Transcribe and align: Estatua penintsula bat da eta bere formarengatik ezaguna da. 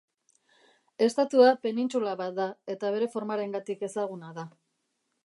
Estatua 1.07 1.51
penintsula 1.65 2.15
bat 2.21 2.33
da 2.39 2.47
eta 2.77 2.91
bere 2.97 3.11
formarengatik 3.17 3.85
ezaguna 3.89 4.33
da. 4.39 4.47